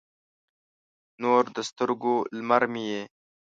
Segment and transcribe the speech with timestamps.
[1.21, 3.01] نور د سترګو، لمر مې یې